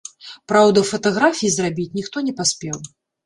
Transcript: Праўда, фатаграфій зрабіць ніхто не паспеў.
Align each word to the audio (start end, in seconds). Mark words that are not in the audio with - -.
Праўда, 0.51 0.83
фатаграфій 0.91 1.51
зрабіць 1.57 1.95
ніхто 1.99 2.25
не 2.31 2.33
паспеў. 2.39 2.77